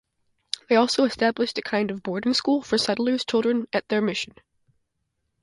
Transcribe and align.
They 0.67 0.77
also 0.77 1.03
established 1.03 1.59
a 1.59 1.61
kind 1.61 1.91
of 1.91 2.01
boarding 2.01 2.33
school 2.33 2.63
for 2.63 2.79
settlers' 2.79 3.23
children 3.23 3.67
at 3.71 3.87
their 3.89 4.01
mission. 4.01 4.33